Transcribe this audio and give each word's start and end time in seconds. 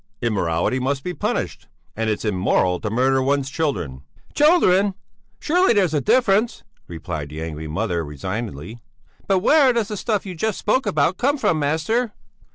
Immorality 0.19 0.79
must 0.79 1.03
be 1.03 1.13
punished; 1.13 1.67
and 1.95 2.09
it's 2.09 2.25
immoral 2.25 2.79
to 2.79 2.89
murder 2.89 3.21
one's 3.21 3.51
children." 3.51 4.01
"Children! 4.33 4.95
Surely, 5.39 5.75
there's 5.75 5.93
a 5.93 6.01
difference," 6.01 6.63
replied 6.87 7.29
the 7.29 7.39
angry 7.39 7.67
mother, 7.67 8.03
resignedly; 8.03 8.81
"but 9.27 9.41
where 9.41 9.71
does 9.71 9.89
the 9.89 9.97
stuff 9.97 10.25
you 10.25 10.33
just 10.33 10.57
spoke 10.57 10.87
about 10.87 11.17
come 11.17 11.37
from, 11.37 11.59
master?" 11.59 12.13